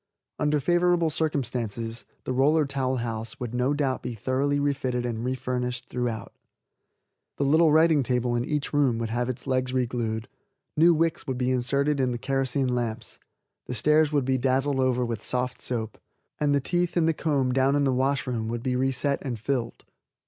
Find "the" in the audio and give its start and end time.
2.23-2.33, 7.37-7.43, 12.13-12.17, 13.67-13.75, 16.55-16.59, 17.05-17.13, 17.83-17.93